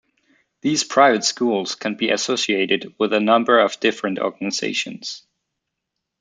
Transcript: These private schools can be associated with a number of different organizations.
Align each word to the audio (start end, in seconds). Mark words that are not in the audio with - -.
These 0.61 0.83
private 0.83 1.23
schools 1.23 1.75
can 1.75 1.93
be 1.93 2.09
associated 2.09 2.95
with 2.97 3.13
a 3.13 3.19
number 3.19 3.59
of 3.59 3.79
different 3.79 4.17
organizations. 4.17 5.27